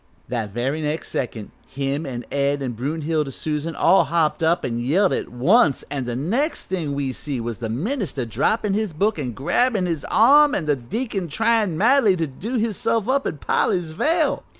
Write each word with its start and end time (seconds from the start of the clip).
"That 0.29 0.49
very 0.51 0.81
next 0.81 1.09
second 1.09 1.51
him 1.67 2.07
an' 2.07 2.25
Ed 2.31 2.63
an' 2.63 2.71
Brunhilde 2.71 3.31
Susan 3.31 3.75
all 3.75 4.05
hopped 4.05 4.41
an' 4.41 4.79
yelled 4.79 5.13
at 5.13 5.29
once, 5.29 5.83
an' 5.91 6.05
the 6.05 6.15
next 6.15 6.65
thing 6.65 6.95
we 6.95 7.11
see 7.13 7.39
was 7.39 7.59
the 7.59 7.69
minister 7.69 8.25
droppin' 8.25 8.73
his 8.73 8.93
book 8.93 9.19
an' 9.19 9.33
grabbin' 9.33 9.85
his 9.85 10.03
arm 10.09 10.55
an' 10.55 10.65
the 10.65 10.75
deacon 10.75 11.27
tryin' 11.27 11.77
madly 11.77 12.15
to 12.15 12.25
do 12.25 12.55
hisself 12.55 13.07
up 13.07 13.27
in 13.27 13.37
Polly's 13.37 13.91
veil. 13.91 14.43